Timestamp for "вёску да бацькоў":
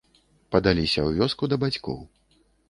1.19-2.01